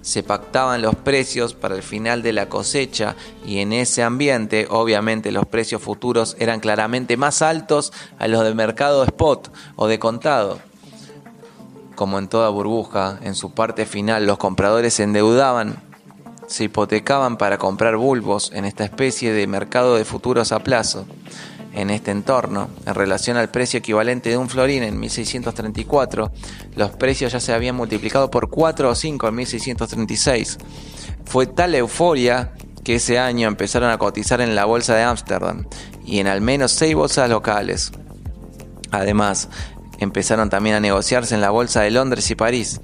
se 0.02 0.22
pactaban 0.22 0.82
los 0.82 0.94
precios 0.94 1.54
para 1.54 1.76
el 1.76 1.82
final 1.82 2.22
de 2.22 2.32
la 2.32 2.48
cosecha 2.48 3.16
y 3.44 3.58
en 3.58 3.72
ese 3.72 4.02
ambiente 4.02 4.66
obviamente 4.70 5.32
los 5.32 5.46
precios 5.46 5.82
futuros 5.82 6.36
eran 6.38 6.60
claramente 6.60 7.16
más 7.16 7.42
altos 7.42 7.92
a 8.18 8.28
los 8.28 8.42
del 8.42 8.54
mercado 8.54 9.04
spot 9.04 9.52
o 9.76 9.86
de 9.86 9.98
contado. 9.98 10.58
Como 11.94 12.18
en 12.18 12.28
toda 12.28 12.48
burbuja, 12.48 13.18
en 13.22 13.34
su 13.34 13.52
parte 13.52 13.84
final 13.84 14.26
los 14.26 14.38
compradores 14.38 14.94
se 14.94 15.02
endeudaban, 15.02 15.82
se 16.46 16.64
hipotecaban 16.64 17.36
para 17.36 17.58
comprar 17.58 17.96
bulbos 17.96 18.50
en 18.54 18.64
esta 18.64 18.84
especie 18.84 19.32
de 19.32 19.46
mercado 19.46 19.96
de 19.96 20.04
futuros 20.04 20.52
a 20.52 20.60
plazo 20.60 21.06
en 21.74 21.90
este 21.90 22.10
entorno, 22.10 22.68
en 22.86 22.94
relación 22.94 23.36
al 23.36 23.50
precio 23.50 23.78
equivalente 23.78 24.30
de 24.30 24.36
un 24.36 24.48
florín 24.48 24.82
en 24.82 24.98
1634, 24.98 26.32
los 26.76 26.90
precios 26.90 27.32
ya 27.32 27.40
se 27.40 27.52
habían 27.52 27.76
multiplicado 27.76 28.30
por 28.30 28.50
4 28.50 28.90
o 28.90 28.94
5 28.94 29.28
en 29.28 29.34
1636. 29.34 30.58
Fue 31.24 31.46
tal 31.46 31.74
euforia 31.74 32.52
que 32.82 32.96
ese 32.96 33.18
año 33.18 33.46
empezaron 33.46 33.90
a 33.90 33.98
cotizar 33.98 34.40
en 34.40 34.54
la 34.54 34.64
bolsa 34.64 34.94
de 34.94 35.02
Ámsterdam 35.02 35.66
y 36.04 36.18
en 36.18 36.26
al 36.26 36.40
menos 36.40 36.72
6 36.72 36.94
bolsas 36.94 37.30
locales. 37.30 37.92
Además, 38.90 39.48
empezaron 39.98 40.50
también 40.50 40.76
a 40.76 40.80
negociarse 40.80 41.34
en 41.34 41.40
la 41.40 41.50
bolsa 41.50 41.82
de 41.82 41.90
Londres 41.90 42.30
y 42.30 42.34
París. 42.34 42.80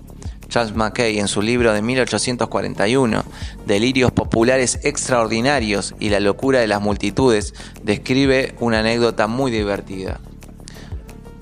Charles 0.48 0.74
Mackay 0.74 1.18
en 1.18 1.28
su 1.28 1.42
libro 1.42 1.72
de 1.72 1.82
1841, 1.82 3.24
Delirios 3.66 4.12
Populares 4.12 4.80
Extraordinarios 4.82 5.94
y 5.98 6.10
la 6.10 6.20
locura 6.20 6.60
de 6.60 6.66
las 6.66 6.80
multitudes, 6.80 7.54
describe 7.82 8.54
una 8.60 8.80
anécdota 8.80 9.26
muy 9.26 9.50
divertida. 9.50 10.20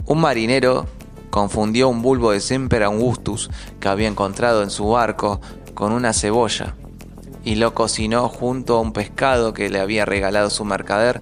Un 0.07 0.21
marinero 0.21 0.87
confundió 1.31 1.89
un 1.89 2.03
bulbo 2.03 2.33
de 2.33 2.41
Semper 2.41 2.83
Augustus 2.83 3.51
que 3.81 3.89
había 3.89 4.09
encontrado 4.09 4.63
en 4.63 4.71
su 4.71 4.89
barco 4.89 5.41
con 5.75 5.93
una 5.93 6.13
cebolla 6.13 6.75
y 7.45 7.57
lo 7.57 7.75
cocinó 7.75 8.29
junto 8.29 8.77
a 8.77 8.81
un 8.81 8.93
pescado 8.93 9.53
que 9.53 9.69
le 9.69 9.81
había 9.81 10.05
regalado 10.05 10.51
su 10.51 10.65
mercader 10.65 11.21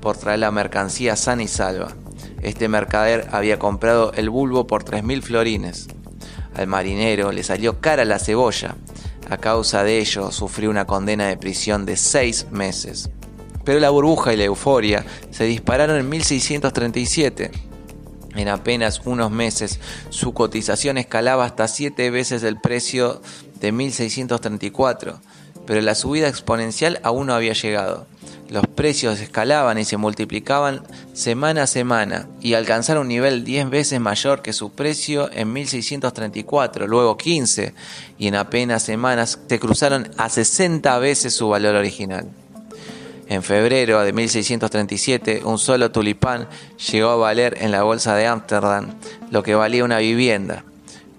por 0.00 0.16
traer 0.16 0.40
la 0.40 0.50
mercancía 0.50 1.16
sana 1.16 1.42
y 1.42 1.48
salva. 1.48 1.88
Este 2.42 2.68
mercader 2.68 3.28
había 3.32 3.58
comprado 3.58 4.12
el 4.12 4.30
bulbo 4.30 4.66
por 4.66 4.84
3.000 4.84 5.22
florines. 5.22 5.88
Al 6.56 6.66
marinero 6.66 7.32
le 7.32 7.42
salió 7.42 7.80
cara 7.80 8.06
la 8.06 8.18
cebolla. 8.18 8.76
A 9.28 9.36
causa 9.36 9.84
de 9.84 9.98
ello 9.98 10.30
sufrió 10.32 10.70
una 10.70 10.86
condena 10.86 11.26
de 11.26 11.36
prisión 11.36 11.84
de 11.84 11.96
seis 11.96 12.46
meses. 12.50 13.10
Pero 13.64 13.78
la 13.78 13.90
burbuja 13.90 14.32
y 14.32 14.36
la 14.36 14.44
euforia 14.44 15.04
se 15.30 15.44
dispararon 15.44 15.98
en 15.98 16.08
1637. 16.08 17.50
En 18.36 18.48
apenas 18.48 19.02
unos 19.04 19.30
meses 19.30 19.80
su 20.08 20.32
cotización 20.32 20.96
escalaba 20.96 21.44
hasta 21.44 21.68
siete 21.68 22.10
veces 22.10 22.42
el 22.42 22.58
precio 22.58 23.20
de 23.60 23.72
1634, 23.72 25.20
pero 25.66 25.80
la 25.82 25.94
subida 25.94 26.28
exponencial 26.28 27.00
aún 27.02 27.26
no 27.26 27.34
había 27.34 27.52
llegado. 27.52 28.06
Los 28.48 28.66
precios 28.68 29.20
escalaban 29.20 29.76
y 29.78 29.84
se 29.84 29.96
multiplicaban 29.96 30.82
semana 31.12 31.64
a 31.64 31.66
semana 31.66 32.28
y 32.40 32.54
alcanzaron 32.54 33.02
un 33.02 33.08
nivel 33.08 33.44
10 33.44 33.70
veces 33.70 34.00
mayor 34.00 34.40
que 34.40 34.52
su 34.52 34.70
precio 34.70 35.28
en 35.32 35.52
1634, 35.52 36.86
luego 36.86 37.16
15 37.16 37.74
y 38.18 38.28
en 38.28 38.36
apenas 38.36 38.84
semanas 38.84 39.40
se 39.48 39.58
cruzaron 39.58 40.10
a 40.16 40.28
60 40.28 40.96
veces 41.00 41.34
su 41.34 41.48
valor 41.48 41.74
original. 41.74 42.28
En 43.28 43.42
febrero 43.42 44.00
de 44.02 44.12
1637, 44.12 45.42
un 45.44 45.58
solo 45.58 45.90
tulipán 45.90 46.46
llegó 46.92 47.08
a 47.08 47.16
valer 47.16 47.58
en 47.60 47.72
la 47.72 47.82
bolsa 47.82 48.14
de 48.14 48.28
Ámsterdam 48.28 48.94
lo 49.32 49.42
que 49.42 49.56
valía 49.56 49.84
una 49.84 49.98
vivienda, 49.98 50.62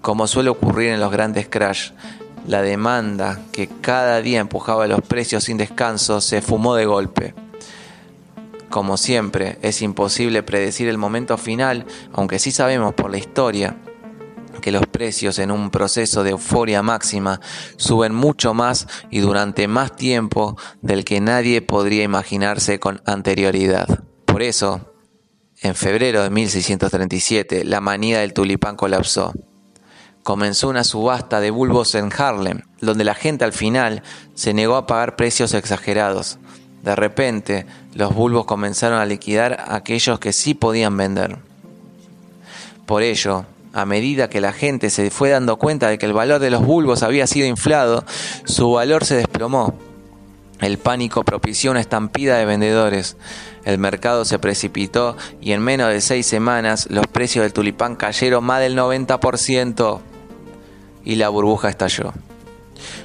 como 0.00 0.26
suele 0.26 0.48
ocurrir 0.48 0.88
en 0.88 1.00
los 1.00 1.12
grandes 1.12 1.46
crash 1.48 1.90
la 2.48 2.62
demanda 2.62 3.42
que 3.52 3.68
cada 3.68 4.22
día 4.22 4.40
empujaba 4.40 4.86
los 4.86 5.02
precios 5.02 5.44
sin 5.44 5.58
descanso 5.58 6.22
se 6.22 6.40
fumó 6.40 6.74
de 6.74 6.86
golpe. 6.86 7.34
Como 8.70 8.96
siempre, 8.96 9.58
es 9.60 9.82
imposible 9.82 10.42
predecir 10.42 10.88
el 10.88 10.96
momento 10.96 11.36
final, 11.36 11.84
aunque 12.12 12.38
sí 12.38 12.50
sabemos 12.50 12.94
por 12.94 13.10
la 13.10 13.18
historia 13.18 13.76
que 14.62 14.72
los 14.72 14.86
precios 14.86 15.38
en 15.38 15.50
un 15.50 15.70
proceso 15.70 16.24
de 16.24 16.30
euforia 16.30 16.82
máxima 16.82 17.40
suben 17.76 18.14
mucho 18.14 18.54
más 18.54 18.86
y 19.10 19.20
durante 19.20 19.68
más 19.68 19.94
tiempo 19.94 20.56
del 20.80 21.04
que 21.04 21.20
nadie 21.20 21.60
podría 21.60 22.02
imaginarse 22.02 22.80
con 22.80 23.02
anterioridad. 23.04 24.04
Por 24.24 24.42
eso, 24.42 24.94
en 25.60 25.74
febrero 25.74 26.22
de 26.22 26.30
1637, 26.30 27.64
la 27.64 27.80
manía 27.80 28.20
del 28.20 28.32
tulipán 28.32 28.76
colapsó 28.76 29.34
comenzó 30.28 30.68
una 30.68 30.84
subasta 30.84 31.40
de 31.40 31.50
bulbos 31.50 31.94
en 31.94 32.10
Harlem, 32.14 32.60
donde 32.82 33.02
la 33.02 33.14
gente 33.14 33.46
al 33.46 33.54
final 33.54 34.02
se 34.34 34.52
negó 34.52 34.76
a 34.76 34.86
pagar 34.86 35.16
precios 35.16 35.54
exagerados. 35.54 36.36
De 36.82 36.94
repente, 36.94 37.64
los 37.94 38.14
bulbos 38.14 38.44
comenzaron 38.44 38.98
a 38.98 39.06
liquidar 39.06 39.64
aquellos 39.68 40.18
que 40.18 40.34
sí 40.34 40.52
podían 40.52 40.98
vender. 40.98 41.38
Por 42.84 43.02
ello, 43.02 43.46
a 43.72 43.86
medida 43.86 44.28
que 44.28 44.42
la 44.42 44.52
gente 44.52 44.90
se 44.90 45.10
fue 45.10 45.30
dando 45.30 45.56
cuenta 45.56 45.88
de 45.88 45.96
que 45.96 46.04
el 46.04 46.12
valor 46.12 46.40
de 46.40 46.50
los 46.50 46.62
bulbos 46.62 47.02
había 47.02 47.26
sido 47.26 47.46
inflado, 47.46 48.04
su 48.44 48.70
valor 48.72 49.06
se 49.06 49.16
desplomó. 49.16 49.78
El 50.60 50.76
pánico 50.76 51.24
propició 51.24 51.70
una 51.70 51.80
estampida 51.80 52.36
de 52.36 52.44
vendedores. 52.44 53.16
El 53.64 53.78
mercado 53.78 54.26
se 54.26 54.38
precipitó 54.38 55.16
y 55.40 55.52
en 55.52 55.62
menos 55.62 55.88
de 55.88 56.02
seis 56.02 56.26
semanas 56.26 56.86
los 56.90 57.06
precios 57.06 57.44
del 57.44 57.54
tulipán 57.54 57.96
cayeron 57.96 58.44
más 58.44 58.60
del 58.60 58.76
90% 58.76 60.02
y 61.08 61.16
la 61.16 61.30
burbuja 61.30 61.70
estalló. 61.70 62.12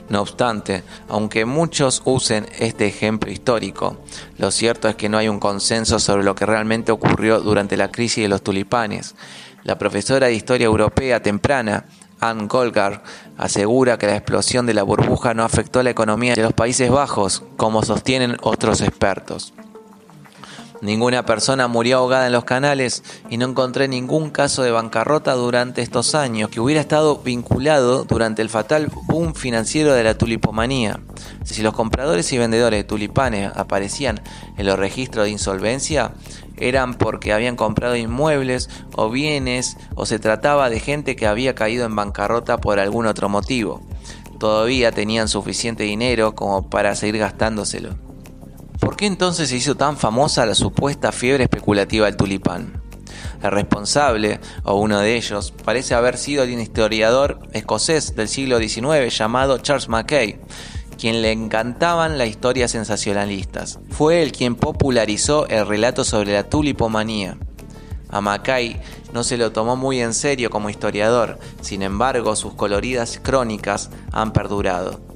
No 0.10 0.22
obstante, 0.22 0.84
aunque 1.08 1.46
muchos 1.46 2.02
usen 2.04 2.46
este 2.60 2.86
ejemplo 2.86 3.32
histórico, 3.32 3.98
lo 4.38 4.52
cierto 4.52 4.90
es 4.90 4.96
que 4.96 5.08
no 5.08 5.18
hay 5.18 5.30
un 5.30 5.40
consenso 5.40 6.00
sobre 6.00 6.26
lo 6.26 6.36
que 6.36 6.46
realmente 6.46 6.92
ocurrió 6.92 7.40
durante 7.40 7.78
la 7.78 7.92
crisis 7.92 8.26
de 8.26 8.28
los 8.28 8.44
tulipanes. 8.44 9.16
La 9.64 9.78
profesora 9.78 10.28
de 10.28 10.34
Historia 10.34 10.66
Europea 10.66 11.24
temprana, 11.24 11.86
Anne 12.20 12.48
Golgar, 12.48 13.04
asegura 13.38 13.98
que 13.98 14.08
la 14.08 14.18
explosión 14.18 14.66
de 14.66 14.74
la 14.74 14.84
burbuja 14.84 15.34
no 15.34 15.46
afectó 15.46 15.82
la 15.82 15.92
economía 15.92 16.36
de 16.36 16.44
los 16.44 16.54
Países 16.54 16.92
Bajos, 16.92 17.44
como 17.56 17.84
sostienen 17.84 18.36
otros 18.42 18.82
expertos. 18.82 19.54
Ninguna 20.84 21.25
persona 21.25 21.70
murió 21.70 22.00
ahogada 22.00 22.28
en 22.28 22.34
los 22.34 22.44
canales 22.44 23.06
y 23.30 23.38
no 23.38 23.46
encontré 23.46 23.88
ningún 23.88 24.32
caso 24.32 24.63
de 24.63 24.72
bancarrota 24.72 25.32
durante 25.34 25.82
estos 25.82 26.13
años 26.13 26.50
que 26.50 26.60
hubiera 26.60 26.82
estado 26.82 27.20
vinculado 27.20 28.04
durante 28.04 28.42
el 28.42 28.50
fatal 28.50 28.92
boom 29.06 29.34
financiero 29.34 29.94
de 29.94 30.04
la 30.04 30.18
tulipomanía. 30.18 31.00
Si 31.46 31.62
los 31.62 31.74
compradores 31.74 32.34
y 32.34 32.38
vendedores 32.38 32.80
de 32.80 32.84
tulipanes 32.84 33.50
aparecían 33.56 34.20
en 34.58 34.66
los 34.66 34.78
registros 34.78 35.24
de 35.24 35.32
insolvencia, 35.32 36.12
eran 36.58 36.96
porque 36.96 37.32
habían 37.32 37.56
comprado 37.56 37.96
inmuebles 37.96 38.70
o 38.94 39.10
bienes 39.10 39.78
o 39.96 40.06
se 40.06 40.20
trataba 40.20 40.70
de 40.70 40.82
gente 40.82 41.16
que 41.16 41.28
había 41.28 41.56
caído 41.56 41.86
en 41.86 41.96
bancarrota 41.96 42.58
por 42.58 42.82
algún 42.82 43.06
otro 43.06 43.30
motivo. 43.30 43.82
Todavía 44.38 44.92
tenían 44.92 45.30
suficiente 45.30 45.84
dinero 45.84 46.36
como 46.36 46.70
para 46.70 46.94
seguir 46.98 47.20
gastándoselo. 47.20 48.12
¿Por 48.84 48.98
qué 48.98 49.06
entonces 49.06 49.48
se 49.48 49.56
hizo 49.56 49.75
tan 49.75 49.96
famosa 49.96 50.46
la 50.46 50.56
supuesta 50.56 51.13
fiebre 51.13 51.46
especulativa 51.46 52.06
del 52.06 52.18
tulipán? 52.18 52.84
El 53.42 53.52
responsable, 53.52 54.42
o 54.66 54.75
uno 54.75 55.00
de 55.00 55.16
ellos, 55.16 55.54
parece 55.63 55.94
haber 55.94 56.18
sido 56.18 56.44
un 56.44 56.60
historiador 56.60 57.40
escocés 57.54 58.13
del 58.13 58.28
siglo 58.28 58.60
XIX 58.60 59.18
llamado 59.18 59.58
Charles 59.60 59.88
Mackay, 59.88 60.38
quien 60.98 61.22
le 61.22 61.32
encantaban 61.32 62.18
las 62.18 62.28
historias 62.28 62.72
sensacionalistas. 62.72 63.80
Fue 63.90 64.22
el 64.22 64.34
quien 64.34 64.56
popularizó 64.56 65.48
el 65.48 65.66
relato 65.66 66.04
sobre 66.04 66.34
la 66.34 66.44
tulipomanía. 66.44 67.38
A 68.10 68.20
Mackay 68.20 68.82
no 69.13 69.24
se 69.24 69.38
lo 69.38 69.54
tomó 69.54 69.78
muy 69.78 70.02
en 70.02 70.13
serio 70.13 70.50
como 70.50 70.70
historiador, 70.70 71.40
sin 71.62 71.84
embargo 71.84 72.36
sus 72.36 72.54
coloridas 72.54 73.18
crónicas 73.24 73.92
han 74.12 74.34
perdurado. 74.34 75.12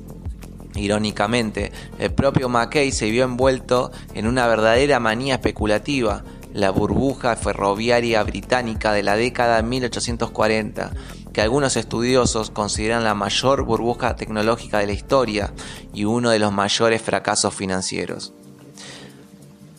Irónicamente, 0.77 1.71
el 1.99 2.13
propio 2.13 2.49
Mackay 2.49 2.91
se 2.91 3.09
vio 3.09 3.23
envuelto 3.23 3.91
en 4.13 4.27
una 4.27 4.47
verdadera 4.47 4.99
manía 4.99 5.35
especulativa, 5.35 6.23
la 6.53 6.69
burbuja 6.71 7.35
ferroviaria 7.35 8.23
británica 8.23 8.93
de 8.93 9.03
la 9.03 9.15
década 9.15 9.57
de 9.57 9.63
1840, 9.63 10.91
que 11.33 11.41
algunos 11.41 11.77
estudiosos 11.77 12.49
consideran 12.49 13.03
la 13.03 13.13
mayor 13.13 13.63
burbuja 13.63 14.15
tecnológica 14.15 14.79
de 14.79 14.87
la 14.87 14.93
historia 14.93 15.53
y 15.93 16.05
uno 16.05 16.29
de 16.29 16.39
los 16.39 16.51
mayores 16.51 17.01
fracasos 17.01 17.53
financieros. 17.53 18.33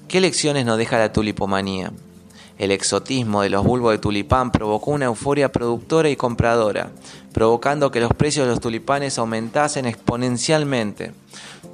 ¿Qué 0.08 0.20
lecciones 0.20 0.64
nos 0.64 0.78
deja 0.78 0.98
la 0.98 1.12
tulipomanía? 1.12 1.92
El 2.58 2.72
exotismo 2.72 3.42
de 3.42 3.50
los 3.50 3.64
bulbos 3.64 3.92
de 3.92 3.98
tulipán 3.98 4.50
provocó 4.50 4.90
una 4.90 5.04
euforia 5.04 5.52
productora 5.52 6.10
y 6.10 6.16
compradora, 6.16 6.90
provocando 7.32 7.92
que 7.92 8.00
los 8.00 8.12
precios 8.12 8.46
de 8.46 8.50
los 8.50 8.60
tulipanes 8.60 9.16
aumentasen 9.16 9.86
exponencialmente. 9.86 11.12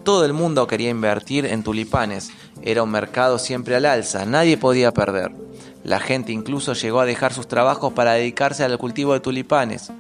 Todo 0.04 0.26
el 0.26 0.34
mundo 0.34 0.66
quería 0.66 0.90
invertir 0.90 1.46
en 1.46 1.62
tulipanes, 1.62 2.30
era 2.60 2.82
un 2.82 2.90
mercado 2.90 3.38
siempre 3.38 3.76
al 3.76 3.86
alza, 3.86 4.26
nadie 4.26 4.58
podía 4.58 4.92
perder. 4.92 5.32
La 5.84 6.00
gente 6.00 6.32
incluso 6.32 6.74
llegó 6.74 7.00
a 7.00 7.06
dejar 7.06 7.32
sus 7.32 7.48
trabajos 7.48 7.94
para 7.94 8.12
dedicarse 8.12 8.62
al 8.62 8.76
cultivo 8.76 9.14
de 9.14 9.20
tulipanes. 9.20 9.90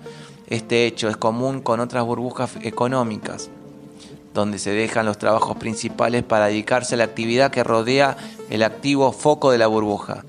Este 0.48 0.86
hecho 0.86 1.08
es 1.08 1.16
común 1.16 1.62
con 1.62 1.80
otras 1.80 2.04
burbujas 2.04 2.56
económicas 2.62 3.48
donde 4.34 4.58
se 4.58 4.72
dejan 4.72 5.06
los 5.06 5.16
trabajos 5.16 5.56
principales 5.56 6.24
para 6.24 6.46
dedicarse 6.46 6.96
a 6.96 6.98
la 6.98 7.04
actividad 7.04 7.52
que 7.52 7.62
rodea 7.62 8.16
el 8.50 8.64
activo 8.64 9.12
foco 9.12 9.52
de 9.52 9.58
la 9.58 9.68
burbuja. 9.68 10.24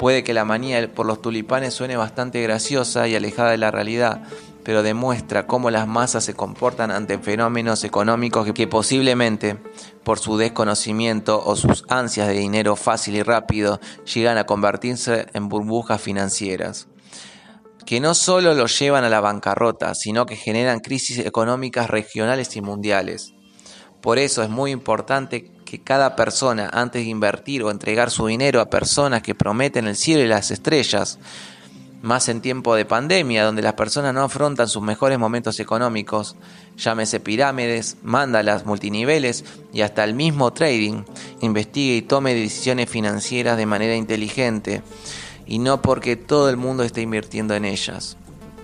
Puede 0.00 0.24
que 0.24 0.32
la 0.32 0.46
manía 0.46 0.90
por 0.94 1.04
los 1.04 1.20
tulipanes 1.20 1.74
suene 1.74 1.94
bastante 1.94 2.40
graciosa 2.40 3.06
y 3.06 3.14
alejada 3.14 3.50
de 3.50 3.58
la 3.58 3.70
realidad, 3.70 4.22
pero 4.64 4.82
demuestra 4.82 5.46
cómo 5.46 5.70
las 5.70 5.86
masas 5.86 6.24
se 6.24 6.32
comportan 6.32 6.90
ante 6.90 7.18
fenómenos 7.18 7.84
económicos 7.84 8.50
que 8.54 8.66
posiblemente, 8.66 9.58
por 10.02 10.18
su 10.18 10.38
desconocimiento 10.38 11.44
o 11.44 11.54
sus 11.54 11.84
ansias 11.90 12.28
de 12.28 12.32
dinero 12.32 12.76
fácil 12.76 13.14
y 13.14 13.22
rápido, 13.22 13.78
llegan 14.14 14.38
a 14.38 14.44
convertirse 14.44 15.26
en 15.34 15.50
burbujas 15.50 16.00
financieras 16.00 16.88
que 17.84 18.00
no 18.00 18.14
solo 18.14 18.54
los 18.54 18.78
llevan 18.78 19.04
a 19.04 19.10
la 19.10 19.20
bancarrota, 19.20 19.94
sino 19.94 20.24
que 20.24 20.36
generan 20.36 20.80
crisis 20.80 21.18
económicas 21.18 21.90
regionales 21.90 22.56
y 22.56 22.62
mundiales. 22.62 23.34
Por 24.00 24.18
eso 24.18 24.42
es 24.42 24.48
muy 24.48 24.70
importante 24.70 25.52
que 25.70 25.78
cada 25.78 26.16
persona, 26.16 26.68
antes 26.72 27.04
de 27.04 27.10
invertir 27.10 27.62
o 27.62 27.70
entregar 27.70 28.10
su 28.10 28.26
dinero 28.26 28.60
a 28.60 28.68
personas 28.68 29.22
que 29.22 29.36
prometen 29.36 29.86
el 29.86 29.94
cielo 29.94 30.24
y 30.24 30.26
las 30.26 30.50
estrellas, 30.50 31.20
más 32.02 32.28
en 32.28 32.40
tiempo 32.40 32.74
de 32.74 32.84
pandemia, 32.84 33.44
donde 33.44 33.62
las 33.62 33.74
personas 33.74 34.12
no 34.12 34.24
afrontan 34.24 34.66
sus 34.66 34.82
mejores 34.82 35.16
momentos 35.16 35.60
económicos, 35.60 36.34
llámese 36.76 37.20
pirámides, 37.20 37.98
mándalas, 38.02 38.66
multiniveles 38.66 39.44
y 39.72 39.82
hasta 39.82 40.02
el 40.02 40.14
mismo 40.14 40.52
trading, 40.52 41.04
investigue 41.40 41.94
y 41.98 42.02
tome 42.02 42.34
decisiones 42.34 42.90
financieras 42.90 43.56
de 43.56 43.66
manera 43.66 43.94
inteligente 43.94 44.82
y 45.46 45.60
no 45.60 45.82
porque 45.82 46.16
todo 46.16 46.50
el 46.50 46.56
mundo 46.56 46.82
esté 46.82 47.02
invirtiendo 47.02 47.54
en 47.54 47.64
ellas. 47.64 48.16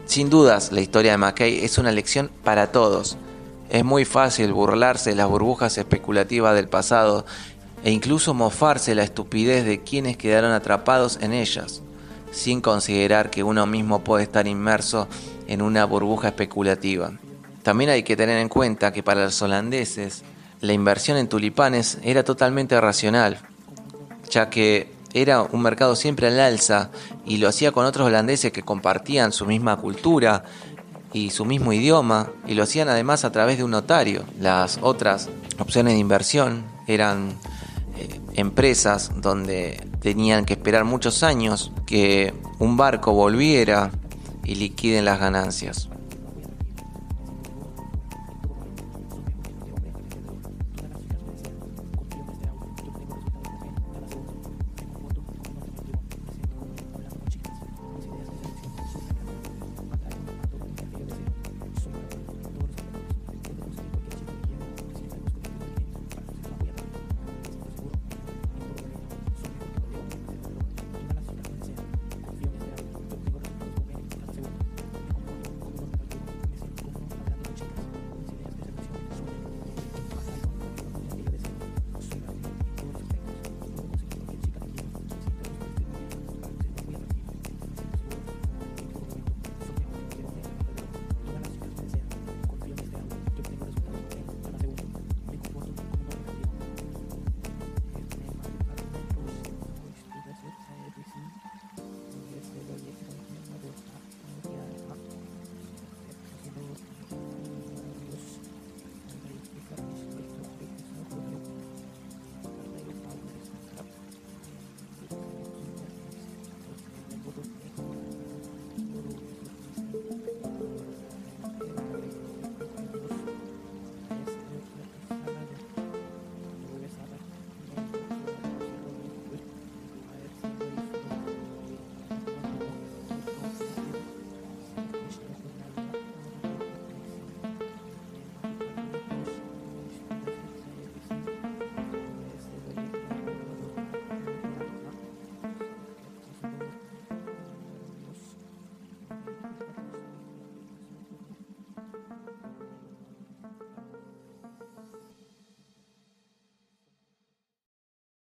Sin 0.06 0.28
dudas, 0.28 0.72
la 0.72 0.80
historia 0.80 1.12
de 1.12 1.18
McKay 1.18 1.64
es 1.64 1.78
una 1.78 1.92
lección 1.92 2.32
para 2.42 2.72
todos 2.72 3.16
es 3.70 3.85
muy 3.85 4.04
fácil 4.04 4.52
burlarse 4.52 5.11
de 5.11 5.16
las 5.16 5.28
burbujas 5.28 5.78
especulativas 5.78 6.54
del 6.54 6.68
pasado 6.68 7.26
e 7.85 7.90
incluso 7.90 8.35
mofarse 8.35 8.94
la 8.94 9.02
estupidez 9.02 9.64
de 9.64 9.82
quienes 9.82 10.16
quedaron 10.16 10.52
atrapados 10.52 11.18
en 11.20 11.32
ellas, 11.32 11.82
sin 12.32 12.61
considerar 12.61 13.30
que 13.30 13.42
uno 13.42 13.66
mismo 13.66 14.02
puede 14.02 14.25
estar 14.25 14.46
inmerso 14.46 15.08
en 15.46 15.62
una 15.62 15.85
burbuja 15.85 16.28
especulativa. 16.28 17.12
También 17.62 17.90
hay 17.90 18.02
que 18.02 18.16
tener 18.16 18.38
en 18.38 18.49
cuenta 18.49 18.92
que 18.92 19.02
para 19.02 19.25
los 19.25 19.40
holandeses 19.42 20.23
la 20.61 20.73
inversión 20.73 21.16
en 21.16 21.28
tulipanes 21.28 21.99
era 22.02 22.25
totalmente 22.25 22.80
racional, 22.80 23.38
ya 24.30 24.49
que 24.50 24.92
era 25.12 25.42
un 25.42 25.62
mercado 25.62 25.96
siempre 25.96 26.28
al 26.28 26.38
alza 26.40 26.90
y 27.25 27.38
lo 27.38 27.49
hacía 27.49 27.73
con 27.73 27.87
otros 27.87 28.06
holandeses 28.06 28.52
que 28.52 28.62
compartían 28.62 29.32
su 29.32 29.46
misma 29.46 29.76
cultura 29.76 30.44
y 31.12 31.30
su 31.30 31.44
mismo 31.44 31.72
idioma 31.72 32.30
y 32.46 32.54
lo 32.54 32.62
hacían 32.62 32.88
además 32.88 33.25
a 33.25 33.32
través 33.32 33.58
de 33.58 33.64
un 33.64 33.70
notario. 33.70 34.25
Las 34.40 34.78
otras 34.82 35.28
opciones 35.58 35.94
de 35.94 36.00
inversión 36.00 36.64
eran 36.86 37.38
eh, 37.96 38.20
empresas 38.34 39.12
donde 39.16 39.82
tenían 40.00 40.44
que 40.44 40.54
esperar 40.54 40.84
muchos 40.84 41.22
años 41.22 41.72
que 41.86 42.34
un 42.58 42.76
barco 42.76 43.12
volviera 43.12 43.90
y 44.44 44.56
liquiden 44.56 45.04
las 45.04 45.19
ganancias. 45.19 45.88